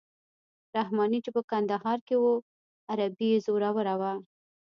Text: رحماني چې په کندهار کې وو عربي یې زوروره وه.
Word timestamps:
رحماني 0.77 1.19
چې 1.25 1.29
په 1.35 1.41
کندهار 1.51 1.99
کې 2.07 2.15
وو 2.21 2.33
عربي 2.91 3.27
یې 3.33 3.39
زوروره 3.45 3.93
وه. 3.99 4.13